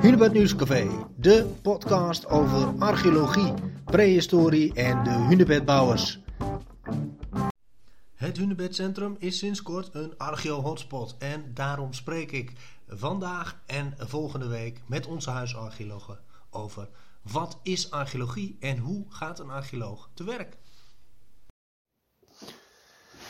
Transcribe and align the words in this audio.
Hunebed 0.00 0.32
Nieuwscafé, 0.32 0.88
de 1.16 1.46
podcast 1.62 2.26
over 2.26 2.78
archeologie, 2.78 3.54
prehistorie 3.84 4.74
en 4.74 5.04
de 5.04 5.10
hunebedbouwers. 5.10 6.18
Het 8.14 8.36
Hunebedcentrum 8.36 9.16
is 9.18 9.38
sinds 9.38 9.62
kort 9.62 9.94
een 9.94 10.14
archeo-hotspot 10.18 11.16
en 11.18 11.54
daarom 11.54 11.92
spreek 11.92 12.32
ik 12.32 12.52
vandaag 12.88 13.60
en 13.66 13.94
volgende 13.98 14.46
week 14.46 14.82
met 14.86 15.06
onze 15.06 15.30
huisarcheologen 15.30 16.18
over 16.50 16.88
wat 17.22 17.58
is 17.62 17.90
archeologie 17.90 18.56
en 18.60 18.78
hoe 18.78 19.04
gaat 19.08 19.38
een 19.38 19.50
archeoloog 19.50 20.08
te 20.14 20.24
werk. 20.24 20.56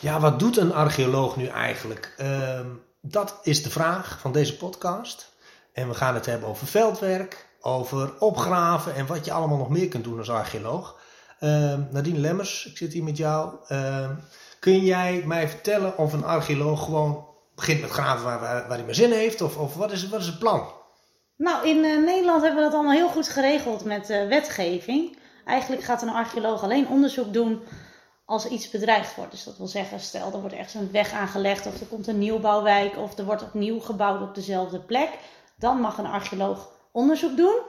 Ja, 0.00 0.20
wat 0.20 0.38
doet 0.38 0.56
een 0.56 0.72
archeoloog 0.72 1.36
nu 1.36 1.46
eigenlijk? 1.46 2.14
Ehm, 2.16 2.66
dat 3.00 3.38
is 3.42 3.62
de 3.62 3.70
vraag 3.70 4.20
van 4.20 4.32
deze 4.32 4.56
podcast. 4.56 5.34
En 5.76 5.88
we 5.88 5.94
gaan 5.94 6.14
het 6.14 6.26
hebben 6.26 6.48
over 6.48 6.66
veldwerk, 6.66 7.46
over 7.60 8.18
opgraven 8.18 8.94
en 8.94 9.06
wat 9.06 9.24
je 9.24 9.32
allemaal 9.32 9.58
nog 9.58 9.68
meer 9.68 9.88
kunt 9.88 10.04
doen 10.04 10.18
als 10.18 10.30
archeoloog. 10.30 11.00
Uh, 11.40 11.74
Nadine 11.90 12.18
Lemmers, 12.18 12.66
ik 12.66 12.76
zit 12.76 12.92
hier 12.92 13.02
met 13.02 13.16
jou. 13.16 13.54
Uh, 13.68 14.10
kun 14.60 14.84
jij 14.84 15.22
mij 15.26 15.48
vertellen 15.48 15.98
of 15.98 16.12
een 16.12 16.24
archeoloog 16.24 16.84
gewoon 16.84 17.26
begint 17.54 17.80
met 17.80 17.90
graven 17.90 18.24
waar, 18.24 18.40
waar, 18.40 18.68
hij 18.68 18.84
maar 18.84 18.94
zin 18.94 19.10
heeft? 19.10 19.40
Of, 19.40 19.56
of 19.56 19.74
wat, 19.74 19.92
is, 19.92 20.08
wat 20.08 20.20
is 20.20 20.26
het 20.26 20.38
plan? 20.38 20.72
Nou, 21.36 21.68
in 21.68 21.76
uh, 21.76 22.04
Nederland 22.04 22.42
hebben 22.42 22.62
we 22.62 22.66
dat 22.66 22.74
allemaal 22.74 22.96
heel 22.96 23.08
goed 23.08 23.28
geregeld 23.28 23.84
met 23.84 24.10
uh, 24.10 24.28
wetgeving. 24.28 25.18
Eigenlijk 25.44 25.82
gaat 25.82 26.02
een 26.02 26.08
archeoloog 26.08 26.62
alleen 26.62 26.88
onderzoek 26.88 27.32
doen 27.32 27.62
als 28.24 28.48
iets 28.48 28.70
bedreigd 28.70 29.14
wordt. 29.14 29.30
Dus 29.30 29.44
dat 29.44 29.56
wil 29.56 29.66
zeggen, 29.66 30.00
stel 30.00 30.32
er 30.32 30.40
wordt 30.40 30.54
ergens 30.54 30.74
een 30.74 30.92
weg 30.92 31.12
aangelegd 31.12 31.66
of 31.66 31.80
er 31.80 31.86
komt 31.86 32.06
een 32.06 32.18
nieuwbouwwijk 32.18 32.96
of 32.96 33.18
er 33.18 33.24
wordt 33.24 33.42
opnieuw 33.42 33.80
gebouwd 33.80 34.22
op 34.22 34.34
dezelfde 34.34 34.80
plek. 34.80 35.10
Dan 35.56 35.80
mag 35.80 35.98
een 35.98 36.06
archeoloog 36.06 36.70
onderzoek 36.92 37.36
doen 37.36 37.60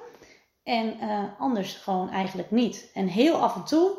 en 0.64 0.98
uh, 1.02 1.23
anders 1.38 1.73
gewoon 1.73 2.09
eigenlijk 2.09 2.52
niet. 2.52 2.89
En 2.94 3.08
heel 3.08 3.36
af 3.36 3.56
en 3.56 3.64
toe, 3.64 3.98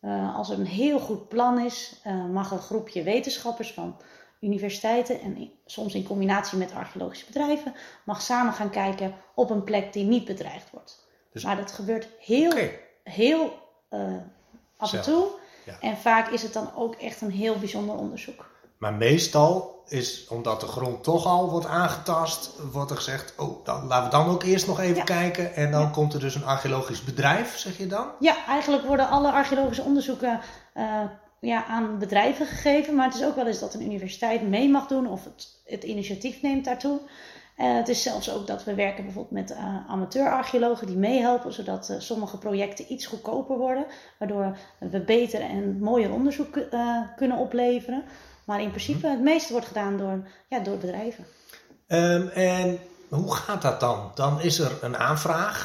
uh, 0.00 0.36
als 0.36 0.50
er 0.50 0.58
een 0.58 0.66
heel 0.66 0.98
goed 0.98 1.28
plan 1.28 1.60
is, 1.60 2.00
uh, 2.06 2.24
mag 2.24 2.50
een 2.50 2.58
groepje 2.58 3.02
wetenschappers 3.02 3.72
van 3.72 3.96
universiteiten 4.40 5.20
en 5.20 5.50
soms 5.64 5.94
in 5.94 6.06
combinatie 6.06 6.58
met 6.58 6.74
archeologische 6.74 7.26
bedrijven, 7.26 7.74
mag 8.04 8.22
samen 8.22 8.52
gaan 8.52 8.70
kijken 8.70 9.14
op 9.34 9.50
een 9.50 9.64
plek 9.64 9.92
die 9.92 10.04
niet 10.04 10.24
bedreigd 10.24 10.70
wordt. 10.70 11.08
Dus, 11.32 11.44
maar 11.44 11.56
dat 11.56 11.72
gebeurt 11.72 12.08
heel, 12.18 12.50
okay. 12.50 12.80
heel 13.02 13.52
af 14.76 14.92
en 14.92 15.02
toe. 15.02 15.28
Ja. 15.64 15.80
En 15.80 15.96
vaak 15.96 16.28
is 16.28 16.42
het 16.42 16.52
dan 16.52 16.74
ook 16.74 16.94
echt 16.94 17.20
een 17.20 17.30
heel 17.30 17.58
bijzonder 17.58 17.96
onderzoek. 17.96 18.50
Maar 18.80 18.94
meestal 18.94 19.82
is, 19.88 20.26
omdat 20.28 20.60
de 20.60 20.66
grond 20.66 21.02
toch 21.04 21.26
al 21.26 21.50
wordt 21.50 21.66
aangetast, 21.66 22.52
wordt 22.72 22.90
er 22.90 22.96
gezegd, 22.96 23.34
oh, 23.36 23.64
dan, 23.64 23.86
laten 23.86 24.04
we 24.04 24.10
dan 24.10 24.34
ook 24.34 24.42
eerst 24.42 24.66
nog 24.66 24.80
even 24.80 24.96
ja. 24.96 25.04
kijken. 25.04 25.54
En 25.54 25.70
dan 25.70 25.80
ja. 25.80 25.88
komt 25.88 26.14
er 26.14 26.20
dus 26.20 26.34
een 26.34 26.44
archeologisch 26.44 27.04
bedrijf, 27.04 27.56
zeg 27.56 27.78
je 27.78 27.86
dan? 27.86 28.06
Ja, 28.20 28.46
eigenlijk 28.46 28.86
worden 28.86 29.08
alle 29.08 29.32
archeologische 29.32 29.82
onderzoeken 29.82 30.40
uh, 30.74 31.02
ja, 31.40 31.64
aan 31.66 31.98
bedrijven 31.98 32.46
gegeven. 32.46 32.94
Maar 32.94 33.06
het 33.06 33.14
is 33.14 33.24
ook 33.24 33.34
wel 33.34 33.46
eens 33.46 33.58
dat 33.58 33.74
een 33.74 33.84
universiteit 33.84 34.48
mee 34.48 34.68
mag 34.68 34.86
doen 34.86 35.06
of 35.06 35.24
het, 35.24 35.48
het 35.64 35.84
initiatief 35.84 36.42
neemt 36.42 36.64
daartoe. 36.64 37.00
Uh, 37.58 37.74
het 37.76 37.88
is 37.88 38.02
zelfs 38.02 38.30
ook 38.30 38.46
dat 38.46 38.64
we 38.64 38.74
werken 38.74 39.04
bijvoorbeeld 39.04 39.48
met 39.48 39.50
uh, 39.50 39.90
amateurarcheologen 39.90 40.86
die 40.86 40.96
meehelpen, 40.96 41.52
zodat 41.52 41.88
uh, 41.90 41.96
sommige 41.98 42.38
projecten 42.38 42.92
iets 42.92 43.06
goedkoper 43.06 43.58
worden, 43.58 43.86
waardoor 44.18 44.56
we 44.78 45.00
beter 45.00 45.40
en 45.40 45.78
mooier 45.78 46.12
onderzoek 46.12 46.58
kunnen 47.16 47.36
opleveren. 47.36 48.04
Maar 48.50 48.60
in 48.60 48.70
principe 48.70 49.06
het 49.06 49.20
meeste 49.20 49.52
wordt 49.52 49.66
gedaan 49.66 49.96
door, 49.96 50.22
ja, 50.48 50.58
door 50.58 50.78
bedrijven. 50.78 51.26
Um, 51.88 52.28
en 52.28 52.78
hoe 53.08 53.34
gaat 53.34 53.62
dat 53.62 53.80
dan? 53.80 54.10
Dan 54.14 54.40
is 54.40 54.58
er 54.58 54.72
een 54.80 54.96
aanvraag, 54.96 55.64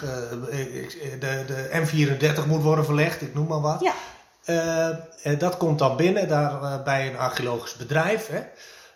de, 1.20 1.44
de 1.48 1.70
M34 1.74 2.48
moet 2.48 2.62
worden 2.62 2.86
verlegd, 2.86 3.22
ik 3.22 3.34
noem 3.34 3.48
maar 3.48 3.62
wat. 3.62 3.82
Ja. 3.82 3.94
en 5.24 5.38
dat 5.38 5.58
komt 5.58 5.80
dan 5.80 5.98
binnen 5.98 6.28
daar, 6.28 6.84
bij 6.84 7.08
een 7.08 7.18
archeologisch 7.18 7.76
bedrijf. 7.76 8.28
Hè? 8.28 8.42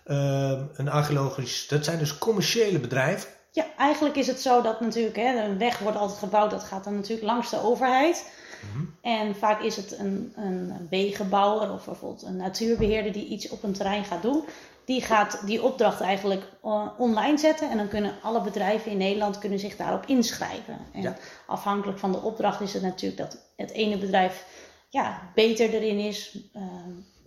Uh, 0.06 0.60
een 0.74 0.90
archeologisch, 0.90 1.68
dat 1.68 1.86
zijn 1.86 2.00
dus 2.00 2.18
commerciële 2.18 2.80
bedrijven. 2.80 3.30
Ja, 3.52 3.66
eigenlijk 3.78 4.16
is 4.16 4.28
het 4.28 4.42
zo 4.42 4.62
dat 4.62 4.80
natuurlijk, 4.80 5.16
hè, 5.16 5.44
een 5.44 5.58
weg 5.58 5.80
wordt 5.80 5.98
altijd 5.98 6.20
gebouwd, 6.20 6.52
dat 6.52 6.64
gaat 6.64 6.84
dan 6.84 6.96
natuurlijk 6.96 7.28
langs 7.28 7.50
de 7.50 7.64
overheid. 7.64 8.32
Mm-hmm. 8.62 8.96
En 9.02 9.36
vaak 9.36 9.62
is 9.62 9.76
het 9.76 10.00
een, 10.00 10.34
een 10.36 10.88
wegenbouwer 10.90 11.74
of 11.74 11.86
bijvoorbeeld 11.86 12.24
een 12.24 12.38
natuurbeheerder 12.38 13.12
die 13.12 13.28
iets 13.28 13.50
op 13.50 13.64
een 13.64 13.74
terrein 13.74 14.06
gaat 14.06 14.22
doen. 14.22 14.44
Die 14.86 15.02
gaat 15.02 15.42
die 15.46 15.64
opdracht 15.64 16.02
eigenlijk 16.02 16.44
uh, 16.66 16.88
online 16.98 17.38
zetten 17.38 17.70
en 17.70 17.78
dan 17.78 17.88
kunnen 17.88 18.14
alle 18.22 18.42
bedrijven 18.42 18.92
in 18.92 18.98
Nederland 18.98 19.40
kunnen 19.40 19.60
zich 19.60 19.76
daarop 19.76 20.06
inschrijven. 20.06 20.78
En 20.94 21.02
ja. 21.02 21.16
afhankelijk 21.48 22.00
van 22.00 22.12
de 22.12 22.22
opdracht 22.22 22.62
is 22.62 22.74
het 22.74 22.82
natuurlijk 22.82 23.22
dat 23.22 23.38
het 23.56 23.72
ene 23.72 23.98
bedrijf 23.98 24.46
ja, 24.90 25.32
beter 25.36 25.74
erin 25.74 26.00
is. 26.00 26.38
Uh, 26.56 26.64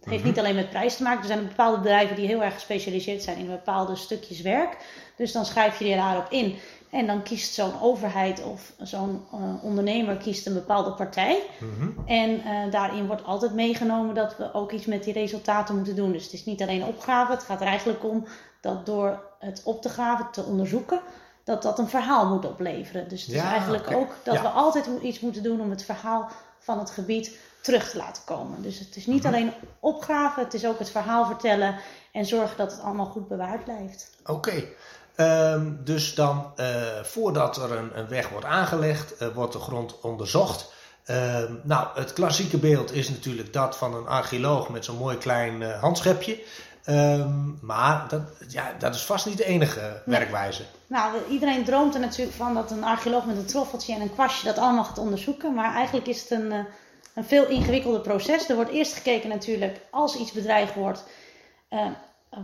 het 0.03 0.13
heeft 0.13 0.25
niet 0.25 0.39
alleen 0.39 0.55
met 0.55 0.71
prijs 0.71 0.97
te 0.97 1.03
maken. 1.03 1.21
Er 1.21 1.27
zijn 1.27 1.49
bepaalde 1.49 1.79
bedrijven 1.79 2.17
die 2.17 2.27
heel 2.27 2.43
erg 2.43 2.55
gespecialiseerd 2.55 3.23
zijn 3.23 3.39
in 3.39 3.47
bepaalde 3.47 3.97
stukjes 3.97 4.41
werk. 4.41 4.77
Dus 5.17 5.33
dan 5.33 5.45
schrijf 5.45 5.79
je 5.79 5.89
je 5.89 5.97
daarop 5.97 6.27
in. 6.31 6.59
En 6.91 7.07
dan 7.07 7.23
kiest 7.23 7.55
zo'n 7.55 7.81
overheid 7.81 8.45
of 8.45 8.73
zo'n 8.79 9.25
uh, 9.35 9.65
ondernemer 9.65 10.17
kiest 10.17 10.47
een 10.47 10.55
bepaalde 10.55 10.93
partij. 10.93 11.43
Mm-hmm. 11.59 12.07
En 12.07 12.31
uh, 12.31 12.71
daarin 12.71 13.07
wordt 13.07 13.25
altijd 13.25 13.55
meegenomen 13.55 14.15
dat 14.15 14.37
we 14.37 14.55
ook 14.55 14.73
iets 14.73 14.87
met 14.87 15.05
die 15.05 15.13
resultaten 15.13 15.77
moeten 15.77 15.97
doen. 15.97 16.13
Dus 16.13 16.25
het 16.25 16.33
is 16.33 16.45
niet 16.45 16.63
alleen 16.63 16.85
opgave. 16.85 17.33
Het 17.33 17.43
gaat 17.43 17.61
er 17.61 17.67
eigenlijk 17.67 18.05
om 18.05 18.27
dat 18.61 18.87
door 18.87 19.23
het 19.39 19.63
op 19.65 19.83
te 19.83 19.89
graven, 19.89 20.31
te 20.31 20.43
onderzoeken, 20.43 21.01
dat 21.45 21.63
dat 21.63 21.79
een 21.79 21.89
verhaal 21.89 22.27
moet 22.27 22.47
opleveren. 22.47 23.09
Dus 23.09 23.23
het 23.23 23.35
ja, 23.35 23.45
is 23.45 23.51
eigenlijk 23.51 23.87
okay. 23.87 23.99
ook 24.01 24.15
dat 24.23 24.35
ja. 24.35 24.43
we 24.43 24.49
altijd 24.49 24.89
iets 25.03 25.21
moeten 25.21 25.43
doen 25.43 25.61
om 25.61 25.71
het 25.71 25.85
verhaal 25.85 26.31
van 26.59 26.79
het 26.79 26.91
gebied 26.91 27.39
terug 27.63 27.91
te 27.91 27.97
laten 27.97 28.23
komen. 28.25 28.63
Dus 28.63 28.79
het 28.79 28.97
is 28.97 29.07
niet 29.07 29.23
mm-hmm. 29.23 29.35
alleen 29.35 29.53
opgraven, 29.81 30.45
het 30.45 30.55
is 30.55 30.67
ook 30.67 30.79
het 30.79 30.91
verhaal 30.91 31.27
vertellen 31.27 31.77
en 32.13 32.27
zorgen 32.27 32.57
dat 32.57 32.73
het 32.73 32.81
allemaal 32.81 33.07
goed 33.07 33.29
bewaard 33.29 33.65
blijft. 33.65 34.11
Oké. 34.23 34.33
Okay. 34.33 34.75
Um, 35.17 35.81
dus 35.85 36.15
dan, 36.15 36.53
uh, 36.57 36.67
voordat 37.03 37.57
er 37.57 37.73
een, 37.73 37.99
een, 37.99 38.09
weg 38.09 38.29
wordt 38.29 38.47
aangelegd, 38.47 39.23
uh, 39.23 39.29
wordt 39.29 39.53
de 39.53 39.59
grond 39.59 40.01
onderzocht. 40.01 40.73
Um, 41.07 41.61
nou, 41.63 41.87
het 41.95 42.13
klassieke 42.13 42.59
beeld 42.59 42.93
is 42.93 43.09
natuurlijk 43.09 43.53
dat 43.53 43.77
van 43.77 43.95
een 43.95 44.07
archeoloog 44.07 44.69
met 44.69 44.85
zo'n 44.85 44.97
mooi 44.97 45.19
klein 45.19 45.61
uh, 45.61 45.81
handschepje. 45.81 46.43
Um, 46.87 47.59
maar 47.61 48.05
dat, 48.09 48.23
ja, 48.49 48.73
dat 48.79 48.95
is 48.95 49.05
vast 49.05 49.27
niet 49.27 49.37
de 49.37 49.45
enige 49.45 50.03
nee. 50.05 50.19
werkwijze. 50.19 50.63
Nou, 50.87 51.17
iedereen 51.31 51.65
droomt 51.65 51.95
er 51.95 52.01
natuurlijk 52.01 52.37
van 52.37 52.55
dat 52.55 52.71
een 52.71 52.85
archeoloog 52.85 53.25
met 53.25 53.37
een 53.37 53.45
troffeltje 53.45 53.95
en 53.95 54.01
een 54.01 54.13
kwastje 54.13 54.47
dat 54.47 54.59
allemaal 54.59 54.85
gaat 54.85 54.99
onderzoeken. 54.99 55.55
Maar 55.55 55.75
eigenlijk 55.75 56.07
is 56.07 56.21
het 56.21 56.31
een, 56.31 56.67
een 57.15 57.25
veel 57.25 57.47
ingewikkelder 57.47 58.01
proces. 58.01 58.49
Er 58.49 58.55
wordt 58.55 58.71
eerst 58.71 58.95
gekeken 58.95 59.29
natuurlijk, 59.29 59.81
als 59.91 60.17
iets 60.17 60.33
bedreigd 60.33 60.75
wordt, 60.75 61.05
uh, 61.71 61.87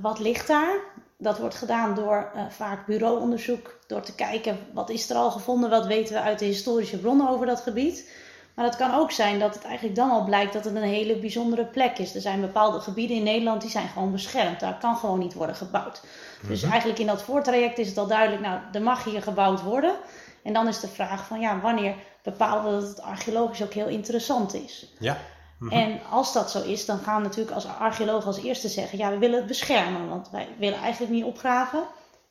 wat 0.01 0.19
ligt 0.19 0.47
daar? 0.47 0.81
Dat 1.17 1.39
wordt 1.39 1.55
gedaan 1.55 1.95
door 1.95 2.31
uh, 2.35 2.43
vaak 2.49 2.87
bureauonderzoek, 2.87 3.79
door 3.87 4.03
te 4.03 4.15
kijken 4.15 4.59
wat 4.73 4.91
is 4.91 5.11
er 5.11 5.17
al 5.17 5.31
gevonden, 5.31 5.71
wat 5.71 5.87
weten 5.87 6.15
we 6.15 6.21
uit 6.21 6.39
de 6.39 6.45
historische 6.45 6.99
bronnen 6.99 7.29
over 7.29 7.47
dat 7.47 7.61
gebied. 7.61 8.11
Maar 8.55 8.67
het 8.67 8.77
kan 8.77 8.95
ook 8.95 9.11
zijn 9.11 9.39
dat 9.39 9.55
het 9.55 9.65
eigenlijk 9.65 9.97
dan 9.97 10.11
al 10.11 10.25
blijkt 10.25 10.53
dat 10.53 10.65
het 10.65 10.75
een 10.75 10.83
hele 10.83 11.17
bijzondere 11.17 11.65
plek 11.65 11.99
is. 11.99 12.15
Er 12.15 12.21
zijn 12.21 12.41
bepaalde 12.41 12.81
gebieden 12.81 13.17
in 13.17 13.23
Nederland 13.23 13.61
die 13.61 13.71
zijn 13.71 13.89
gewoon 13.89 14.13
beschermd. 14.13 14.61
Daar 14.61 14.79
kan 14.79 14.97
gewoon 14.97 15.19
niet 15.19 15.35
worden 15.35 15.57
gebouwd. 15.57 16.03
Dus 16.49 16.63
eigenlijk 16.63 16.99
in 16.99 17.07
dat 17.07 17.23
voortraject 17.23 17.79
is 17.79 17.89
het 17.89 17.99
al 17.99 18.07
duidelijk, 18.07 18.43
nou, 18.43 18.61
er 18.73 18.83
mag 18.83 19.05
hier 19.05 19.23
gebouwd 19.23 19.63
worden. 19.63 19.95
En 20.43 20.53
dan 20.53 20.69
is 20.69 20.81
de 20.81 20.89
vraag 20.89 21.27
van 21.27 21.41
ja, 21.41 21.61
wanneer 21.61 21.95
bepalen 22.31 22.65
we 22.65 22.81
dat 22.81 22.89
het 22.89 23.03
archeologisch 23.03 23.63
ook 23.63 23.73
heel 23.73 23.87
interessant 23.87 24.55
is. 24.55 24.93
Ja. 24.99 25.17
Mm-hmm. 25.59 25.79
En 25.79 26.01
als 26.11 26.33
dat 26.33 26.51
zo 26.51 26.63
is, 26.63 26.87
dan 26.87 26.99
gaan 26.99 27.17
we 27.17 27.29
natuurlijk 27.29 27.55
als 27.55 27.67
archeoloog 27.67 28.27
als 28.27 28.43
eerste 28.43 28.69
zeggen, 28.69 28.99
ja, 28.99 29.11
we 29.11 29.19
willen 29.19 29.39
het 29.39 29.47
beschermen. 29.47 30.09
Want 30.09 30.31
wij 30.31 30.49
willen 30.59 30.79
eigenlijk 30.79 31.13
niet 31.13 31.25
opgraven, 31.25 31.83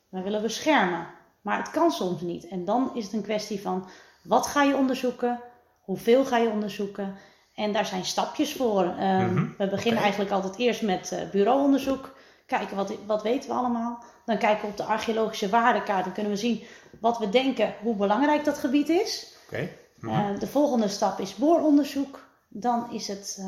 wij 0.08 0.22
willen 0.22 0.42
beschermen. 0.42 1.06
Maar 1.42 1.58
het 1.58 1.70
kan 1.70 1.90
soms 1.90 2.20
niet. 2.20 2.48
En 2.48 2.64
dan 2.64 2.90
is 2.94 3.04
het 3.04 3.12
een 3.12 3.22
kwestie 3.22 3.60
van, 3.60 3.88
wat 4.22 4.46
ga 4.46 4.62
je 4.62 4.76
onderzoeken? 4.76 5.40
Hoeveel 5.80 6.24
ga 6.24 6.36
je 6.36 6.48
onderzoeken? 6.48 7.16
En 7.54 7.72
daar 7.72 7.86
zijn 7.86 8.04
stapjes 8.04 8.52
voor. 8.52 8.82
Um, 8.82 8.94
mm-hmm. 8.96 9.54
We 9.58 9.66
beginnen 9.66 9.92
okay. 9.92 10.02
eigenlijk 10.02 10.30
altijd 10.30 10.56
eerst 10.56 10.82
met 10.82 11.10
uh, 11.12 11.30
bureauonderzoek. 11.30 12.16
Kijken 12.46 12.76
wat, 12.76 12.92
wat 13.06 13.22
weten 13.22 13.48
we 13.48 13.56
allemaal. 13.56 14.04
Dan 14.24 14.38
kijken 14.38 14.62
we 14.62 14.70
op 14.70 14.76
de 14.76 14.84
archeologische 14.84 15.48
waardekaart. 15.48 16.04
Dan 16.04 16.12
kunnen 16.12 16.32
we 16.32 16.38
zien 16.38 16.62
wat 17.00 17.18
we 17.18 17.28
denken, 17.28 17.74
hoe 17.82 17.96
belangrijk 17.96 18.44
dat 18.44 18.58
gebied 18.58 18.88
is. 18.88 19.34
Okay. 19.46 19.76
Mm-hmm. 20.00 20.34
Uh, 20.34 20.40
de 20.40 20.46
volgende 20.46 20.88
stap 20.88 21.20
is 21.20 21.34
booronderzoek. 21.34 22.26
Dan 22.48 22.92
is 22.92 23.08
het 23.08 23.36
uh, 23.40 23.46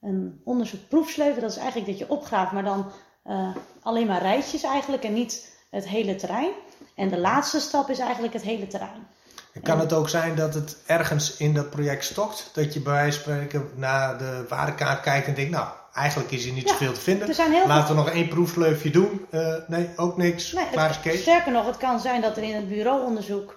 een 0.00 0.40
onderzoek 0.44 0.88
proefsleuven. 0.88 1.40
Dat 1.42 1.50
is 1.50 1.56
eigenlijk 1.56 1.88
dat 1.88 1.98
je 1.98 2.10
opgraaft, 2.10 2.52
maar 2.52 2.64
dan 2.64 2.86
uh, 3.26 3.56
alleen 3.82 4.06
maar 4.06 4.22
rijtjes 4.22 4.62
eigenlijk 4.62 5.04
en 5.04 5.12
niet 5.12 5.56
het 5.70 5.88
hele 5.88 6.14
terrein. 6.14 6.52
En 6.94 7.08
de 7.08 7.18
laatste 7.18 7.60
stap 7.60 7.90
is 7.90 7.98
eigenlijk 7.98 8.32
het 8.32 8.42
hele 8.42 8.66
terrein. 8.66 9.06
En 9.52 9.62
kan 9.62 9.80
het 9.80 9.92
ook 9.92 10.08
zijn 10.08 10.34
dat 10.34 10.54
het 10.54 10.76
ergens 10.86 11.36
in 11.36 11.54
dat 11.54 11.70
project 11.70 12.04
stokt? 12.04 12.50
Dat 12.52 12.74
je 12.74 12.80
bij 12.80 12.92
wijze 12.92 13.20
van 13.20 13.32
spreken 13.32 13.70
naar 13.74 14.18
de 14.18 14.44
waardekaart 14.48 15.00
kijkt 15.00 15.26
en 15.26 15.34
denkt, 15.34 15.50
nou, 15.50 15.68
eigenlijk 15.92 16.30
is 16.30 16.44
hier 16.44 16.52
niet 16.52 16.68
Ja, 16.68 16.72
zoveel 16.72 16.92
te 16.92 17.00
vinden. 17.00 17.28
er 17.28 17.34
zijn 17.34 17.52
heel 17.52 17.66
Laten 17.66 17.94
we 17.94 18.00
nog 18.00 18.10
één 18.10 18.28
proefsleufje 18.28 18.90
doen. 18.90 19.26
Eh, 19.30 19.54
nee, 19.66 19.90
ook 19.96 20.16
niks. 20.16 20.52
Nee, 20.52 20.64
het, 20.70 21.18
sterker 21.18 21.52
nog, 21.52 21.66
het 21.66 21.76
kan 21.76 22.00
zijn 22.00 22.20
dat 22.20 22.36
er 22.36 22.42
in 22.42 22.54
het 22.54 22.68
bureauonderzoek 22.68 23.56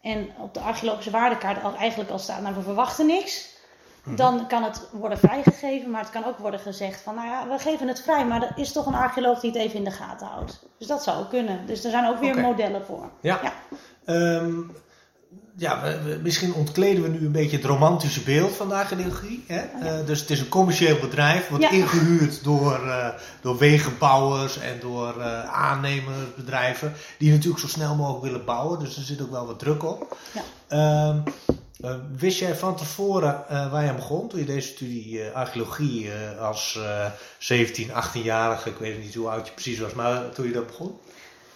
en 0.00 0.28
op 0.38 0.54
de 0.54 0.60
archeologische 0.60 1.10
waardekaart 1.10 1.62
al 1.62 1.74
eigenlijk 1.74 2.10
al 2.10 2.18
staat, 2.18 2.42
nou 2.42 2.54
we 2.54 2.62
verwachten 2.62 3.06
niks. 3.06 3.56
Mhm. 4.02 4.16
Dan 4.16 4.46
kan 4.46 4.62
het 4.62 4.88
worden 4.92 5.18
vrijgegeven, 5.18 5.90
maar 5.90 6.00
het 6.00 6.10
kan 6.10 6.24
ook 6.24 6.38
worden 6.38 6.60
gezegd 6.60 7.00
van, 7.00 7.14
nou 7.14 7.26
ja, 7.26 7.48
we 7.48 7.58
geven 7.58 7.88
het 7.88 8.02
vrij, 8.02 8.26
maar 8.26 8.42
er 8.42 8.52
is 8.56 8.72
toch 8.72 8.86
een 8.86 8.94
archeoloog 8.94 9.40
die 9.40 9.50
het 9.50 9.60
even 9.60 9.78
in 9.78 9.84
de 9.84 9.90
gaten 9.90 10.26
houdt. 10.26 10.66
Dus 10.78 10.86
dat 10.86 11.02
zou 11.02 11.18
ook 11.18 11.28
kunnen. 11.28 11.66
Dus 11.66 11.84
er 11.84 11.90
zijn 11.90 12.08
ook 12.08 12.18
weer 12.18 12.38
modellen 12.38 12.84
voor. 12.84 13.10
Ja. 13.20 13.40
Ja. 13.42 13.52
Ehm, 14.04 14.60
ja, 15.58 15.82
we- 15.82 16.02
we- 16.02 16.18
misschien 16.22 16.52
ontkleden 16.54 17.02
we 17.02 17.08
nu 17.08 17.26
een 17.26 17.32
beetje 17.32 17.56
het 17.56 17.66
romantische 17.66 18.20
beeld 18.20 18.52
van 18.56 18.68
de 18.68 18.74
archeologie. 18.74 19.44
Hè? 19.46 19.58
Eh, 19.58 20.06
dus 20.06 20.20
het 20.20 20.30
is 20.30 20.40
een 20.40 20.48
commercieel 20.48 20.98
bedrijf, 20.98 21.48
wordt 21.48 21.64
Ja. 21.64 21.70
ingehuurd 21.70 22.44
door, 22.44 22.88
eh, 22.88 23.08
door 23.40 23.58
wegenbouwers 23.58 24.58
en 24.58 24.80
door 24.80 25.20
eh, 25.20 25.44
aannemersbedrijven. 25.44 26.92
Die 27.18 27.30
natuurlijk 27.30 27.60
zo 27.60 27.68
snel 27.68 27.94
mogelijk 27.96 28.24
willen 28.24 28.44
bouwen. 28.44 28.78
Dus 28.78 28.96
er 28.96 29.02
zit 29.02 29.20
ook 29.22 29.30
wel 29.30 29.46
wat 29.46 29.58
druk 29.58 29.82
op. 29.84 30.16
Ja. 30.34 30.42
Ehm, 30.68 31.18
eh, 31.80 31.94
wist 32.16 32.38
jij 32.38 32.54
van 32.56 32.76
tevoren 32.76 33.44
waar 33.48 33.82
je 33.84 33.88
aan 33.90 33.96
begon 33.96 34.28
toen 34.28 34.38
je 34.38 34.44
deze 34.46 34.68
studie 34.68 35.28
archeologie 35.30 36.10
als 36.40 36.78
eh 36.82 37.06
17, 37.38 37.90
18-jarige, 37.92 38.68
ik 38.70 38.76
weet 38.78 39.02
niet 39.02 39.14
hoe 39.14 39.28
oud 39.28 39.46
je 39.46 39.52
precies 39.52 39.78
was, 39.78 39.92
maar 39.92 40.28
toen 40.30 40.46
je 40.46 40.52
dat 40.52 40.66
begon? 40.66 40.98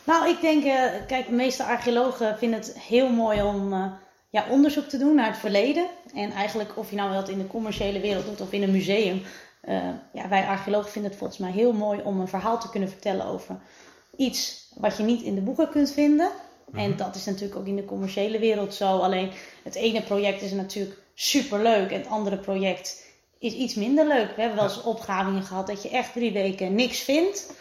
Nou, 0.04 0.28
ik 0.28 0.40
denk, 0.40 0.64
eh, 0.64 0.84
kijk, 1.06 1.26
de 1.26 1.32
meeste 1.32 1.64
archeologen 1.64 2.38
vinden 2.38 2.58
het 2.58 2.78
heel 2.78 3.08
mooi 3.08 3.42
om 3.42 3.72
eh, 3.72 3.92
ja, 4.30 4.46
onderzoek 4.50 4.84
te 4.84 4.98
doen 4.98 5.14
naar 5.14 5.26
het 5.26 5.38
verleden. 5.38 5.86
En 6.14 6.32
eigenlijk, 6.32 6.78
of 6.78 6.90
je 6.90 6.96
nou 6.96 7.14
wat 7.14 7.28
in 7.28 7.38
de 7.38 7.46
commerciële 7.46 8.00
wereld 8.00 8.24
doet 8.26 8.40
of 8.40 8.52
in 8.52 8.62
een 8.62 8.70
museum. 8.70 9.22
eh, 9.60 9.88
ja, 10.12 10.28
wij 10.28 10.46
archeologen 10.46 10.90
vinden 10.90 11.10
het 11.10 11.20
volgens 11.20 11.38
mij 11.40 11.50
heel 11.50 11.72
mooi 11.72 12.00
om 12.04 12.20
een 12.20 12.28
verhaal 12.28 12.60
te 12.60 12.70
kunnen 12.70 12.88
vertellen 12.88 13.26
over 13.26 13.56
iets 14.16 14.68
wat 14.74 14.96
je 14.96 15.02
niet 15.02 15.22
in 15.22 15.34
de 15.34 15.40
boeken 15.40 15.68
kunt 15.70 15.92
vinden. 15.92 16.30
En 16.74 16.96
dat 16.96 17.14
is 17.14 17.24
natuurlijk 17.24 17.60
ook 17.60 17.66
in 17.66 17.76
de 17.76 17.84
commerciële 17.84 18.38
wereld 18.38 18.74
zo. 18.74 18.98
Alleen 18.98 19.30
het 19.62 19.74
ene 19.74 20.02
project 20.02 20.42
is 20.42 20.52
natuurlijk 20.52 20.96
superleuk 21.14 21.90
en 21.90 21.98
het 21.98 22.08
andere 22.08 22.36
project 22.38 23.06
is 23.38 23.52
iets 23.52 23.74
minder 23.74 24.06
leuk. 24.06 24.34
We 24.34 24.40
hebben 24.40 24.58
wel 24.58 24.68
eens 24.68 24.82
opgravingen 24.82 25.42
gehad 25.42 25.66
dat 25.66 25.82
je 25.82 25.88
echt 25.88 26.12
drie 26.12 26.32
weken 26.32 26.74
niks 26.74 27.00
vindt. 27.00 27.52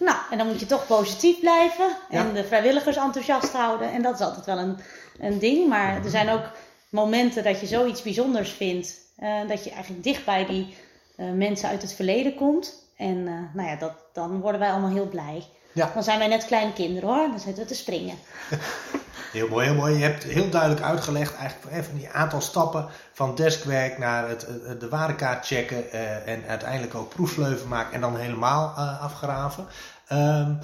Nou, 0.00 0.18
en 0.30 0.38
dan 0.38 0.46
moet 0.46 0.60
je 0.60 0.66
toch 0.66 0.86
positief 0.86 1.40
blijven 1.40 1.96
en 2.10 2.26
Ja. 2.26 2.32
de 2.32 2.44
vrijwilligers 2.44 2.96
enthousiast 2.96 3.52
houden. 3.52 3.92
En 3.92 4.02
dat 4.02 4.14
is 4.14 4.20
altijd 4.26 4.46
wel 4.46 4.58
een, 4.58 4.76
een 5.20 5.38
ding. 5.38 5.68
Maar 5.68 6.04
er 6.04 6.10
zijn 6.10 6.28
ook 6.30 6.50
momenten 6.88 7.44
dat 7.44 7.60
je 7.60 7.66
zoiets 7.66 8.02
bijzonders 8.02 8.50
vindt. 8.50 8.98
eh, 9.16 9.48
dat 9.48 9.64
je 9.64 9.70
eigenlijk 9.70 10.02
dicht 10.04 10.24
bij 10.24 10.46
die 10.46 10.74
eh, 11.16 11.26
mensen 11.30 11.68
uit 11.68 11.82
het 11.82 11.92
verleden 11.92 12.34
komt. 12.34 12.74
En 12.96 13.26
eh, 13.26 13.54
nou 13.54 13.68
ja, 13.68 13.76
dat, 13.76 13.92
dan 14.12 14.40
worden 14.40 14.60
wij 14.60 14.70
allemaal 14.70 14.90
heel 14.90 15.08
blij. 15.08 15.46
Ja. 15.72 15.90
Dan 15.94 16.02
zijn 16.02 16.18
wij 16.18 16.28
net 16.28 16.44
kleine 16.46 16.72
kinderen 16.72 17.08
hoor. 17.08 17.28
Dan 17.28 17.40
zitten 17.40 17.62
we 17.62 17.68
te 17.68 17.74
springen. 17.74 18.16
Heel 19.32 19.48
mooi, 19.48 19.66
heel 19.66 19.74
mooi. 19.74 19.94
Je 19.94 20.02
hebt 20.02 20.24
heel 20.24 20.50
duidelijk 20.50 20.82
uitgelegd 20.82 21.36
eigenlijk 21.36 21.76
even 21.76 21.96
die 21.96 22.08
aantal 22.08 22.40
stappen 22.40 22.88
van 23.12 23.34
deskwerk 23.34 23.98
naar 23.98 24.28
het, 24.28 24.46
eh, 24.46 24.78
de 24.78 24.88
waardekaart 24.88 25.46
checken 25.46 25.92
eh, 25.92 26.32
en 26.32 26.44
uiteindelijk 26.46 26.94
ook 26.94 27.08
proefsleuven 27.08 27.68
maken 27.68 27.92
en 27.92 28.00
dan 28.00 28.16
helemaal 28.16 28.74
eh, 28.76 29.02
afgraven. 29.02 29.66
Ehm, 30.06 30.54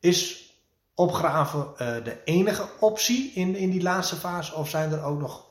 is 0.00 0.44
opgraven 0.94 1.66
eh, 1.76 2.04
de 2.04 2.16
enige 2.24 2.68
optie 2.80 3.32
in, 3.34 3.56
in 3.56 3.70
die 3.70 3.82
laatste 3.82 4.16
fase 4.16 4.54
of 4.54 4.68
zijn 4.68 4.92
er 4.92 5.04
ook 5.04 5.20
nog 5.20 5.44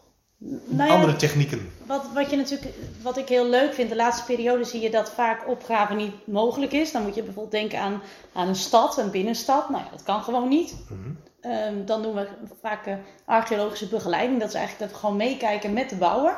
Nou 0.65 0.89
ja, 0.89 0.95
andere 0.95 1.15
technieken? 1.15 1.71
Wat, 1.85 2.05
wat, 2.13 2.29
je 2.29 2.35
natuurlijk, 2.35 2.73
wat 3.01 3.17
ik 3.17 3.27
heel 3.27 3.49
leuk 3.49 3.73
vind, 3.73 3.89
de 3.89 3.95
laatste 3.95 4.25
periode 4.25 4.63
zie 4.63 4.81
je 4.81 4.89
dat 4.89 5.11
vaak 5.11 5.47
opgraven 5.47 5.97
niet 5.97 6.27
mogelijk 6.27 6.71
is. 6.71 6.91
Dan 6.91 7.03
moet 7.03 7.15
je 7.15 7.23
bijvoorbeeld 7.23 7.61
denken 7.61 7.79
aan, 7.79 8.01
aan 8.33 8.47
een 8.47 8.55
stad, 8.55 8.97
een 8.97 9.11
binnenstad. 9.11 9.69
Nou 9.69 9.83
ja, 9.83 9.89
dat 9.89 10.03
kan 10.03 10.23
gewoon 10.23 10.49
niet. 10.49 10.75
Mhm. 10.89 11.09
Ehm, 11.43 11.85
dan 11.85 12.01
doen 12.01 12.13
we 12.13 12.27
vaak 12.61 12.85
eh, 12.85 12.95
archeologische 13.25 13.87
begeleiding. 13.87 14.39
Dat 14.39 14.47
is 14.47 14.53
eigenlijk 14.55 14.83
dat 14.83 14.99
we 14.99 15.05
gewoon 15.05 15.17
meekijken 15.17 15.73
met 15.73 15.89
de 15.89 15.95
bouwer. 15.95 16.37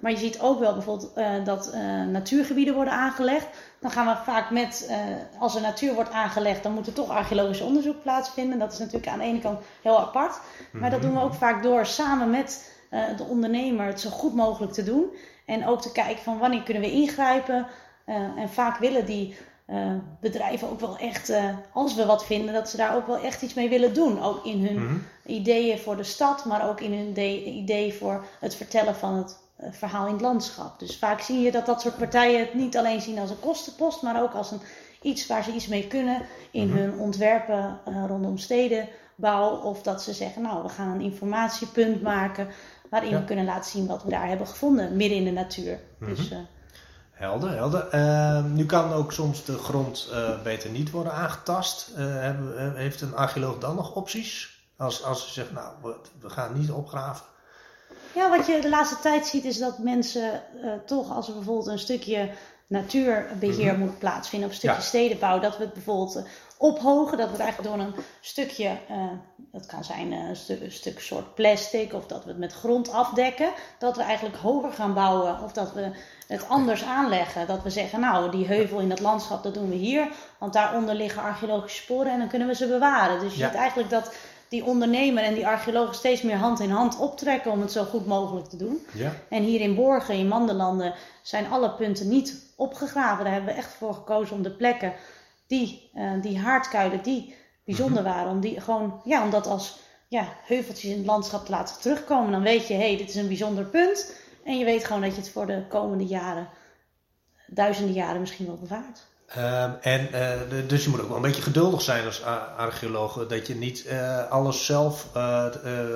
Maar 0.00 0.10
je 0.10 0.16
ziet 0.16 0.40
ook 0.40 0.58
wel 0.58 0.72
bijvoorbeeld 0.72 1.12
eh, 1.12 1.44
dat 1.44 1.70
eh, 1.70 1.80
natuurgebieden 2.02 2.74
worden 2.74 2.92
aangelegd. 2.92 3.46
Dan 3.80 3.90
gaan 3.90 4.06
we 4.06 4.22
vaak 4.24 4.50
met, 4.50 4.90
als 5.38 5.54
er 5.54 5.60
natuur 5.60 5.94
wordt 5.94 6.10
aangelegd, 6.10 6.62
dan 6.62 6.72
moet 6.72 6.86
er 6.86 6.92
toch 6.92 7.08
archeologisch 7.08 7.60
onderzoek 7.60 8.02
plaatsvinden. 8.02 8.58
Dat 8.58 8.72
is 8.72 8.78
natuurlijk 8.78 9.08
aan 9.08 9.18
de 9.18 9.24
ene 9.24 9.38
kant 9.38 9.60
heel 9.82 10.00
apart. 10.00 10.40
Maar 10.72 10.90
dat 10.90 11.02
doen 11.02 11.14
we 11.14 11.20
ook 11.20 11.34
vaak 11.34 11.62
door 11.62 11.86
samen 11.86 12.30
met 12.30 12.72
de 13.16 13.24
ondernemer 13.28 13.86
het 13.86 14.00
zo 14.00 14.10
goed 14.10 14.34
mogelijk 14.34 14.72
te 14.72 14.82
doen. 14.82 15.16
En 15.46 15.66
ook 15.66 15.82
te 15.82 15.92
kijken 15.92 16.22
van 16.22 16.38
wanneer 16.38 16.62
kunnen 16.62 16.82
we 16.82 16.90
ingrijpen. 16.90 17.66
En 18.36 18.48
vaak 18.48 18.78
willen 18.78 19.06
die 19.06 19.36
eh, 19.66 19.94
bedrijven 20.20 20.70
ook 20.70 20.80
wel 20.80 20.96
echt, 20.96 21.28
eh, 21.30 21.44
als 21.72 21.94
we 21.94 22.06
wat 22.06 22.24
vinden, 22.26 22.54
dat 22.54 22.68
ze 22.68 22.76
daar 22.76 22.96
ook 22.96 23.06
wel 23.06 23.18
echt 23.18 23.42
iets 23.42 23.54
mee 23.54 23.68
willen 23.68 23.94
doen. 23.94 24.22
Ook 24.22 24.44
in 24.44 24.66
hun 24.66 24.84
Mhm. 24.84 24.94
ideeën 25.26 25.78
voor 25.78 25.96
de 25.96 26.02
stad, 26.02 26.44
maar 26.44 26.68
ook 26.68 26.80
in 26.80 26.92
hun 26.92 27.12
de- 27.12 27.44
idee 27.44 27.94
voor 27.94 28.24
het 28.40 28.54
vertellen 28.54 28.94
van 28.94 29.14
het 29.14 29.40
eh, 29.56 29.68
verhaal 29.72 30.06
in 30.06 30.12
het 30.12 30.20
landschap. 30.22 30.78
Dus 30.78 30.96
vaak 30.98 31.20
zie 31.20 31.40
je 31.40 31.50
dat 31.50 31.66
dat 31.66 31.80
soort 31.80 31.96
partijen 31.96 32.38
het 32.40 32.54
niet 32.54 32.76
alleen 32.76 33.00
zien 33.00 33.18
als 33.18 33.30
een 33.30 33.40
kostenpost, 33.40 34.02
maar 34.02 34.22
ook 34.22 34.32
als 34.32 34.50
een, 34.50 34.60
iets 35.02 35.26
waar 35.26 35.44
ze 35.44 35.52
iets 35.52 35.66
mee 35.66 35.86
kunnen 35.86 36.22
in 36.50 36.68
Mhm. 36.68 36.76
hun 36.78 36.98
ontwerpen 36.98 37.78
rondom 38.06 38.38
stedenbouw. 38.38 39.56
Of 39.56 39.82
dat 39.82 40.02
ze 40.02 40.12
zeggen, 40.12 40.42
nou, 40.42 40.62
we 40.62 40.68
gaan 40.68 40.88
een 40.88 41.00
informatiepunt 41.00 42.02
maken 42.02 42.48
waarin 42.90 43.10
Ja. 43.10 43.18
we 43.18 43.24
kunnen 43.24 43.44
laten 43.44 43.70
zien 43.70 43.86
wat 43.86 44.02
we 44.02 44.10
daar 44.10 44.28
hebben 44.28 44.46
gevonden, 44.46 44.96
midden 44.96 45.18
in 45.18 45.24
de 45.24 45.30
natuur. 45.30 45.78
Dus 46.00 46.30
eh, 46.30 46.38
Helder, 47.12 47.50
helder. 47.54 47.88
Ehm, 47.88 48.52
nu 48.54 48.66
kan 48.66 48.92
ook 48.92 49.12
soms 49.12 49.44
de 49.44 49.58
grond 49.58 50.08
eh, 50.12 50.42
beter 50.42 50.70
niet 50.70 50.90
worden 50.90 51.12
aangetast. 51.12 51.88
Eh, 51.96 52.04
hebben- 52.04 52.58
eh, 52.58 52.74
heeft 52.74 53.00
een 53.00 53.16
archeoloog 53.16 53.58
dan 53.58 53.74
nog 53.76 53.94
opties? 53.94 54.60
Als, 54.76 55.02
als 55.04 55.26
ze 55.26 55.32
zegt, 55.32 55.52
nou, 55.52 55.66
we, 55.82 55.94
we 56.20 56.30
gaan 56.30 56.58
niet 56.60 56.70
opgraven. 56.70 57.24
Ja, 58.14 58.30
wat 58.36 58.46
je 58.46 58.60
de 58.60 58.68
laatste 58.68 58.98
tijd 59.02 59.26
ziet 59.26 59.44
is 59.44 59.58
dat 59.58 59.78
mensen 59.78 60.42
toch, 60.86 61.10
als 61.12 61.28
er 61.28 61.34
bijvoorbeeld 61.34 61.66
een 61.66 61.78
stukje 61.78 62.30
natuurbeheer 62.66 63.78
moet 63.78 63.98
plaatsvinden, 63.98 64.48
of 64.48 64.54
een 64.54 64.60
stukje 64.60 64.76
Ja. 64.76 64.82
stedenbouw, 64.82 65.40
dat 65.40 65.56
we 65.56 65.64
het 65.64 65.72
bijvoorbeeld 65.72 66.22
ophogen, 66.62 67.16
dat 67.18 67.26
we 67.26 67.32
het 67.32 67.40
eigenlijk 67.42 67.74
door 67.76 67.84
een 67.86 67.94
stukje, 68.20 68.66
eh, 68.88 68.96
dat 69.52 69.66
kan 69.66 69.84
zijn 69.84 70.12
eh, 70.12 70.28
een, 70.28 70.36
stu- 70.36 70.58
een 70.64 70.72
stuk 70.72 71.00
soort 71.00 71.34
plastic, 71.34 71.92
of 71.92 72.06
dat 72.06 72.24
we 72.24 72.30
het 72.30 72.38
met 72.38 72.52
grond 72.52 72.92
afdekken, 72.92 73.48
dat 73.78 73.96
we 73.96 74.02
eigenlijk 74.02 74.36
hoger 74.36 74.72
gaan 74.72 74.94
bouwen, 74.94 75.40
of 75.42 75.52
dat 75.52 75.72
we 75.72 75.90
het 76.26 76.48
anders 76.48 76.84
aanleggen. 76.84 77.46
Dat 77.46 77.62
we 77.62 77.70
zeggen, 77.70 78.00
nou, 78.00 78.30
die 78.30 78.46
heuvel 78.46 78.78
in 78.78 78.88
dat 78.88 79.00
landschap, 79.00 79.42
dat 79.42 79.54
doen 79.54 79.68
we 79.68 79.74
hier, 79.74 80.08
want 80.38 80.52
daaronder 80.52 80.94
liggen 80.94 81.22
archeologische 81.22 81.82
sporen 81.82 82.12
en 82.12 82.18
dan 82.18 82.28
kunnen 82.28 82.48
we 82.48 82.54
ze 82.54 82.66
bewaren. 82.66 83.20
Dus 83.20 83.32
je 83.32 83.38
Ja. 83.38 83.46
ziet 83.48 83.56
eigenlijk 83.58 83.90
dat 83.90 84.14
die 84.48 84.64
ondernemer 84.64 85.22
en 85.24 85.34
die 85.34 85.46
archeologen 85.46 85.94
steeds 85.94 86.22
meer 86.22 86.36
hand 86.36 86.60
in 86.60 86.70
hand 86.70 86.98
optrekken 86.98 87.50
om 87.52 87.60
het 87.60 87.72
zo 87.72 87.84
goed 87.84 88.06
mogelijk 88.06 88.46
te 88.46 88.56
doen. 88.56 88.86
Ja. 88.94 89.12
En 89.28 89.42
hier 89.42 89.60
in 89.60 89.74
Borgen, 89.74 90.14
in 90.14 90.28
Mandelanden, 90.28 90.94
zijn 91.22 91.50
alle 91.50 91.70
punten 91.70 92.08
niet 92.08 92.52
opgegraven. 92.56 93.24
Daar 93.24 93.32
hebben 93.32 93.52
we 93.54 93.58
echt 93.58 93.72
voor 93.72 93.94
gekozen 93.94 94.36
om 94.36 94.42
de 94.42 94.50
plekken 94.50 94.92
die, 95.52 95.90
eh, 95.94 96.10
die 96.22 96.38
haardkuilen, 96.38 97.02
die 97.02 97.34
bijzonder 97.64 98.02
waren, 98.02 98.30
om 98.30 98.40
die 98.40 98.60
gewoon, 98.60 99.00
ja, 99.04 99.22
om 99.22 99.30
dat 99.30 99.46
als 99.46 99.78
ja, 100.08 100.28
heuveltjes 100.44 100.90
in 100.90 100.96
het 100.96 101.06
landschap 101.06 101.44
te 101.44 101.50
laten 101.50 101.80
terugkomen. 101.80 102.32
Dan 102.32 102.42
weet 102.42 102.66
je, 102.66 102.74
hé, 102.74 102.88
hey, 102.88 102.96
dit 102.96 103.08
is 103.08 103.14
een 103.14 103.28
bijzonder 103.28 103.64
punt. 103.64 104.14
En 104.44 104.58
je 104.58 104.64
weet 104.64 104.84
gewoon 104.84 105.02
dat 105.02 105.14
je 105.14 105.20
het 105.20 105.30
voor 105.30 105.46
de 105.46 105.62
komende 105.68 106.06
jaren, 106.06 106.48
duizenden 107.46 107.94
jaren 107.94 108.20
misschien 108.20 108.46
wel 108.46 108.58
bewaart. 108.58 109.06
Ehm, 109.26 109.70
en, 109.80 110.12
eh, 110.12 110.68
dus 110.68 110.84
je 110.84 110.90
moet 110.90 111.00
ook 111.00 111.06
wel 111.08 111.16
een 111.16 111.22
beetje 111.22 111.42
geduldig 111.42 111.82
zijn 111.82 112.04
als 112.04 112.22
archeoloog. 112.56 113.26
Dat 113.26 113.46
je 113.46 113.54
niet 113.54 113.86
eh, 113.86 114.30
alles 114.30 114.66
zelf 114.66 115.06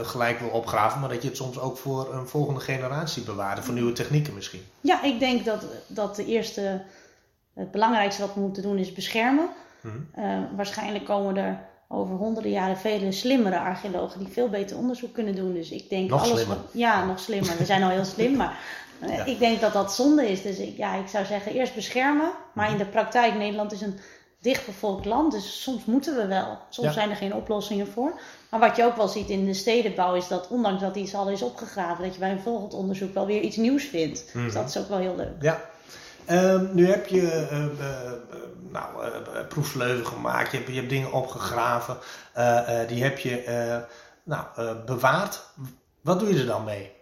gelijk 0.02 0.38
wil 0.38 0.48
opgraven, 0.48 1.00
maar 1.00 1.08
dat 1.08 1.22
je 1.22 1.28
het 1.28 1.36
soms 1.36 1.58
ook 1.58 1.78
voor 1.78 2.14
een 2.14 2.28
volgende 2.28 2.60
generatie 2.60 3.22
bewaart. 3.22 3.64
Voor 3.64 3.74
nieuwe 3.74 3.92
technieken 3.92 4.34
misschien. 4.34 4.66
Ja, 4.80 5.02
ik 5.02 5.18
denk 5.18 5.44
dat, 5.44 5.64
dat 5.86 6.16
de 6.16 6.24
eerste, 6.24 6.82
het 7.56 7.70
belangrijkste 7.70 8.20
wat 8.22 8.34
we 8.34 8.40
moeten 8.40 8.62
doen 8.62 8.78
is 8.78 8.92
beschermen. 8.92 9.48
Mhm. 9.80 9.96
Eh, 10.14 10.38
waarschijnlijk 10.56 11.04
komen 11.04 11.36
er 11.36 11.58
over 11.88 12.16
honderden 12.16 12.50
jaren 12.52 12.76
vele 12.76 13.12
slimmere 13.12 13.58
archeologen 13.58 14.18
die 14.18 14.28
veel 14.32 14.48
beter 14.48 14.76
onderzoek 14.76 15.12
kunnen 15.14 15.34
doen. 15.34 15.52
Dus 15.54 15.70
ik 15.70 15.88
denk 15.90 16.10
Nog 16.10 16.22
alles 16.22 16.32
slimmer. 16.34 16.56
wat- 16.56 16.66
ja, 16.72 17.04
nog 17.04 17.18
slimmer. 17.18 17.56
We 17.58 17.64
zijn 17.64 17.82
al 17.82 17.88
heel 17.90 18.04
slim, 18.04 18.36
maar 18.36 18.58
eh, 19.00 19.16
Ja. 19.16 19.24
ik 19.24 19.38
denk 19.38 19.60
dat 19.60 19.72
dat 19.72 19.92
zonde 19.94 20.30
is. 20.30 20.42
Dus 20.42 20.58
ik, 20.58 20.76
ja, 20.76 20.94
ik 20.94 21.08
zou 21.08 21.24
zeggen 21.24 21.52
eerst 21.52 21.74
beschermen. 21.74 22.30
Maar 22.54 22.70
in 22.70 22.76
de 22.78 22.84
praktijk, 22.86 23.34
Nederland 23.34 23.72
is 23.72 23.80
een 23.80 23.98
dichtbevolkt 24.40 25.04
land, 25.04 25.32
dus 25.32 25.62
soms 25.62 25.84
moeten 25.84 26.16
we 26.16 26.26
wel. 26.26 26.58
Soms 26.68 26.86
Ja. 26.88 26.92
zijn 26.94 27.10
er 27.10 27.16
geen 27.16 27.34
oplossingen 27.34 27.86
voor. 27.86 28.20
Maar 28.50 28.60
wat 28.60 28.76
je 28.76 28.84
ook 28.84 28.96
wel 28.96 29.08
ziet 29.08 29.28
in 29.30 29.44
de 29.44 29.54
stedenbouw 29.54 30.14
is 30.14 30.28
dat 30.28 30.48
ondanks 30.48 30.80
dat 30.82 30.96
iets 30.96 31.14
al 31.14 31.28
is 31.30 31.42
opgegraven, 31.42 32.04
dat 32.04 32.12
je 32.14 32.20
bij 32.20 32.30
een 32.30 32.40
volgend 32.40 32.74
onderzoek 32.74 33.14
wel 33.14 33.26
weer 33.26 33.40
iets 33.40 33.56
nieuws 33.56 33.84
vindt. 33.84 34.24
Mhm. 34.34 34.44
Dus 34.44 34.54
dat 34.54 34.68
is 34.68 34.78
ook 34.78 34.88
wel 34.88 34.98
heel 34.98 35.16
leuk. 35.16 35.32
Ja. 35.42 35.60
Ehm, 36.26 36.66
nu 36.72 36.86
heb 36.86 37.06
je 37.06 37.30
eh, 38.72 39.46
proefsleuven 39.48 40.06
gemaakt, 40.06 40.50
je 40.50 40.56
hebt, 40.56 40.68
je 40.68 40.74
hebt 40.74 40.90
dingen 40.90 41.12
opgegraven, 41.12 41.96
die 42.88 43.02
heb 43.02 43.18
je 43.18 43.84
nou, 44.22 44.44
bewaard. 44.86 45.42
Wat 46.00 46.18
doe 46.18 46.32
je 46.32 46.40
er 46.40 46.46
dan 46.46 46.64
mee? 46.64 46.92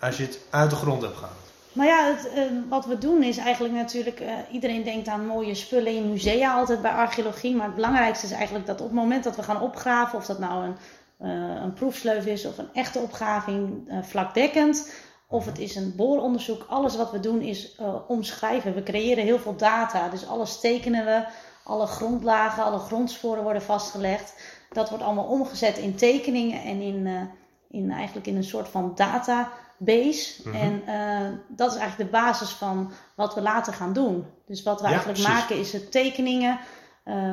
Als 0.00 0.16
je 0.16 0.22
het 0.22 0.40
uit 0.50 0.70
de 0.70 0.76
grond 0.76 1.02
hebt 1.02 1.16
gehaald. 1.16 1.46
Nou 1.76 1.88
ja, 1.88 2.04
het, 2.04 2.28
uh, 2.36 2.42
wat 2.68 2.86
we 2.86 2.98
doen 2.98 3.22
is 3.22 3.36
eigenlijk 3.36 3.74
natuurlijk, 3.74 4.20
uh, 4.20 4.28
iedereen 4.50 4.84
denkt 4.84 5.08
aan 5.08 5.26
mooie 5.26 5.54
spullen 5.54 5.92
in 5.92 6.10
musea 6.10 6.54
altijd 6.54 6.82
bij 6.82 6.90
archeologie. 6.90 7.56
Maar 7.56 7.66
het 7.66 7.74
belangrijkste 7.74 8.26
is 8.26 8.32
eigenlijk 8.32 8.66
dat 8.66 8.80
op 8.80 8.86
het 8.86 8.94
moment 8.96 9.24
dat 9.24 9.36
we 9.36 9.42
gaan 9.42 9.60
opgraven, 9.60 10.18
of 10.18 10.26
dat 10.26 10.38
nou 10.38 10.64
een, 10.64 10.76
uh, 11.20 11.62
een 11.62 11.72
proefsleuf 11.72 12.26
is 12.26 12.46
of 12.46 12.58
een 12.58 12.68
echte 12.72 12.98
opgraving 12.98 13.88
vlakdekkend, 14.02 14.92
of 15.28 15.44
het 15.44 15.58
is 15.58 15.76
een 15.76 15.94
booronderzoek, 15.96 16.66
alles 16.68 16.96
wat 16.96 17.10
we 17.10 17.20
doen 17.20 17.40
is 17.40 17.80
omschrijven. 18.08 18.74
We 18.74 18.82
creëren 18.82 19.24
heel 19.24 19.38
veel 19.38 19.56
data, 19.56 20.08
dus 20.08 20.26
alles 20.26 20.60
tekenen 20.60 21.04
we, 21.04 21.24
alle 21.64 21.86
grondlagen, 21.86 22.64
alle 22.64 22.78
grondsporen 22.78 23.42
worden 23.42 23.62
vastgelegd. 23.62 24.34
Dat 24.70 24.88
wordt 24.88 25.04
allemaal 25.04 25.24
omgezet 25.24 25.78
in 25.78 25.94
tekeningen 25.94 26.62
en 26.62 26.80
in, 26.80 27.28
in 27.70 27.90
eigenlijk 27.90 28.26
in 28.26 28.36
een 28.36 28.44
soort 28.44 28.68
van 28.68 28.92
data 28.94 29.52
base. 29.78 30.48
Mhm. 30.48 30.56
En 30.56 30.82
uh, 30.86 31.38
dat 31.48 31.72
is 31.72 31.78
eigenlijk 31.78 32.10
de 32.10 32.18
basis 32.18 32.50
van 32.50 32.92
wat 33.14 33.34
we 33.34 33.40
later 33.40 33.72
gaan 33.72 33.92
doen. 33.92 34.26
Dus 34.46 34.62
wat 34.62 34.80
we 34.80 34.86
eigenlijk 34.86 35.18
maken 35.18 35.58
is 35.58 35.72
het 35.72 35.92
tekeningen 35.92 36.58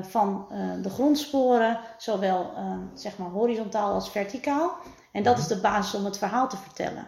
van 0.02 0.48
de 0.82 0.90
grondsporen, 0.90 1.80
zowel 1.98 2.54
zeg 2.94 3.18
maar 3.18 3.30
horizontaal 3.30 3.94
als 3.94 4.10
verticaal. 4.10 4.78
En 5.12 5.24
dat 5.24 5.34
mhm. 5.34 5.42
is 5.42 5.48
de 5.48 5.62
basis 5.62 6.00
om 6.00 6.06
het 6.06 6.18
verhaal 6.18 6.50
te 6.50 6.58
vertellen. 6.58 7.08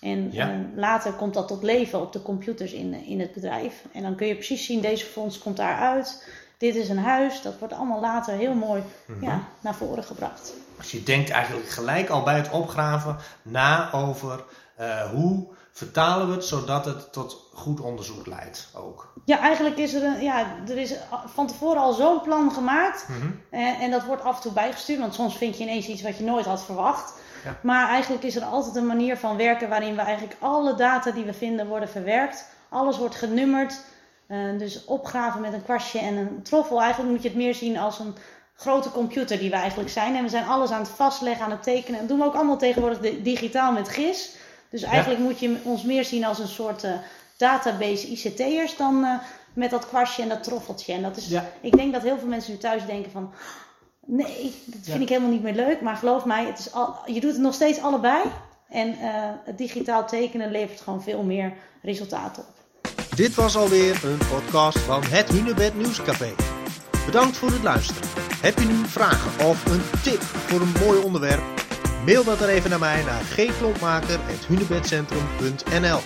En 0.00 0.32
later 0.76 1.12
komt 1.12 1.34
dat 1.34 1.48
tot 1.48 1.62
leven 1.62 2.00
op 2.00 2.12
de 2.12 2.22
computers 2.22 2.72
in, 2.72 2.94
in 2.94 3.20
het 3.20 3.32
bedrijf. 3.32 3.84
En 3.92 4.02
dan 4.02 4.14
kun 4.14 4.26
je 4.26 4.34
precies 4.34 4.66
zien, 4.66 4.80
deze 4.80 5.06
fonds 5.06 5.38
komt 5.38 5.56
daaruit. 5.56 6.28
Dit 6.58 6.74
is 6.74 6.88
een 6.88 6.98
huis. 6.98 7.42
Dat 7.42 7.58
wordt 7.58 7.74
allemaal 7.74 8.00
later 8.00 8.34
heel 8.34 8.54
mooi 8.54 8.82
mhm. 9.06 9.24
ja, 9.24 9.42
naar 9.60 9.74
voren 9.74 10.04
gebracht. 10.04 10.52
Dus 10.76 10.90
je 10.90 11.02
denkt 11.02 11.30
eigenlijk 11.30 11.68
gelijk 11.68 12.08
al 12.08 12.22
bij 12.22 12.36
het 12.36 12.50
opgraven 12.50 13.16
na 13.42 13.92
over 13.92 14.44
uh, 14.80 15.10
hoe 15.10 15.46
vertalen 15.72 16.28
we 16.28 16.34
het 16.34 16.44
zodat 16.44 16.84
het 16.84 17.12
tot 17.12 17.48
goed 17.52 17.80
onderzoek 17.80 18.26
leidt 18.26 18.68
ook? 18.74 19.12
Ja, 19.24 19.38
eigenlijk 19.38 19.76
is 19.76 19.94
er, 19.94 20.02
een, 20.04 20.22
ja, 20.22 20.46
er 20.68 20.78
is 20.78 20.94
van 21.26 21.46
tevoren 21.46 21.80
al 21.80 21.92
zo'n 21.92 22.20
plan 22.20 22.52
gemaakt. 22.52 23.06
Mm 23.08 23.40
en, 23.50 23.74
en, 23.80 23.90
dat 23.90 24.04
wordt 24.04 24.22
af 24.22 24.36
en 24.36 24.42
toe 24.42 24.52
bijgestuurd, 24.52 25.00
want 25.00 25.14
soms 25.14 25.36
vind 25.36 25.56
je 25.56 25.62
ineens 25.62 25.86
iets 25.86 26.02
wat 26.02 26.18
je 26.18 26.24
nooit 26.24 26.44
had 26.44 26.64
verwacht. 26.64 27.12
Ja. 27.44 27.56
Maar 27.62 27.88
eigenlijk 27.88 28.24
is 28.24 28.36
er 28.36 28.44
altijd 28.44 28.76
een 28.76 28.86
manier 28.86 29.16
van 29.16 29.36
werken 29.36 29.68
waarin 29.68 29.94
we 29.94 30.00
eigenlijk 30.00 30.36
alle 30.38 30.74
data 30.74 31.10
die 31.10 31.24
we 31.24 31.32
vinden 31.32 31.66
worden 31.66 31.88
verwerkt. 31.88 32.44
Alles 32.68 32.98
wordt 32.98 33.14
genummerd. 33.14 33.80
Uh, 34.28 34.58
dus 34.58 34.84
opgraven 34.84 35.40
met 35.40 35.52
een 35.52 35.62
kwastje 35.62 35.98
en 35.98 36.16
een 36.16 36.42
troffel. 36.42 36.80
Eigenlijk 36.80 37.12
moet 37.12 37.22
je 37.22 37.28
het 37.28 37.36
meer 37.36 37.54
zien 37.54 37.78
als 37.78 37.98
een 37.98 38.14
grote 38.54 38.90
computer 38.90 39.38
die 39.38 39.50
we 39.50 39.56
eigenlijk 39.56 39.90
zijn. 39.90 40.16
En 40.16 40.22
we 40.22 40.28
zijn 40.28 40.46
alles 40.46 40.70
aan 40.70 40.80
het 40.80 40.88
vastleggen, 40.88 41.44
aan 41.44 41.50
het 41.50 41.62
tekenen. 41.62 42.00
En 42.00 42.06
dat 42.06 42.08
doen 42.08 42.18
we 42.18 42.24
ook 42.24 42.34
allemaal 42.34 42.58
tegenwoordig 42.58 42.98
digitaal 43.22 43.72
met 43.72 43.88
GIS. 43.88 44.36
Dus 44.70 44.82
eigenlijk 44.82 45.20
moet 45.20 45.38
je 45.38 45.56
ons 45.62 45.82
meer 45.82 46.04
zien 46.04 46.24
als 46.24 46.38
een 46.38 46.48
soort 46.48 46.84
uh, 46.84 46.92
database 47.36 48.06
ICT'ers 48.06 48.76
dan 48.76 49.04
uh, 49.04 49.14
met 49.52 49.70
dat 49.70 49.88
kwastje 49.88 50.22
en 50.22 50.28
dat 50.28 50.42
troffeltje. 50.42 50.92
En 50.92 51.02
dat 51.02 51.16
is, 51.16 51.30
ik 51.60 51.76
denk 51.76 51.92
dat 51.92 52.02
heel 52.02 52.18
veel 52.18 52.28
mensen 52.28 52.52
nu 52.52 52.58
thuis 52.58 52.86
denken 52.86 53.10
van, 53.10 53.32
nee, 54.08 54.54
dat 54.64 54.80
vind 54.82 55.00
ik 55.00 55.08
helemaal 55.08 55.30
niet 55.30 55.42
meer 55.42 55.54
leuk. 55.54 55.80
Maar 55.80 55.96
geloof 55.96 56.24
mij, 56.24 56.46
het 56.46 56.58
is 56.58 56.72
al, 56.72 56.96
je 57.06 57.20
doet 57.20 57.32
het 57.32 57.40
nog 57.40 57.54
steeds 57.54 57.80
allebei. 57.80 58.22
En 58.68 58.88
uh, 58.88 58.94
het 59.44 59.58
digitaal 59.58 60.06
tekenen 60.06 60.50
levert 60.50 60.80
gewoon 60.80 61.02
veel 61.02 61.22
meer 61.22 61.52
resultaten 61.82 62.42
op. 62.42 62.48
Dit 63.16 63.34
was 63.34 63.56
alweer 63.56 64.00
een 64.04 64.18
podcast 64.30 64.78
van 64.78 65.02
het 65.04 65.28
Hunebed 65.28 65.76
Nieuwscafé. 65.76 66.34
Bedankt 67.06 67.36
voor 67.36 67.50
het 67.50 67.62
luisteren. 67.62 68.02
Heb 68.40 68.58
je 68.58 68.64
nu 68.64 68.86
vragen 68.86 69.46
of 69.46 69.66
een 69.66 69.82
tip 70.02 70.22
voor 70.22 70.60
een 70.60 70.74
mooi 70.80 71.02
onderwerp? 71.02 71.42
Mail 72.04 72.24
dat 72.24 72.40
er 72.40 72.48
even 72.48 72.70
naar 72.70 72.78
mij 72.78 73.04
naar 73.04 73.22
gklompmaker.hunebedcentrum.nl 73.22 76.00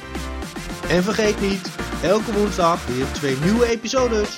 En 0.89 1.03
vergeet 1.03 1.41
niet, 1.41 1.69
elke 2.03 2.33
woensdag 2.33 2.87
weer 2.87 3.07
twee 3.13 3.37
nieuwe 3.45 3.67
episodes. 3.67 4.37